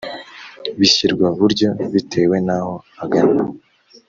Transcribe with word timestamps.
bishyirwa 0.77 1.27
buryo 1.39 1.69
bitewe 1.93 2.37
n’aho 2.45 2.73
agana 3.03 3.43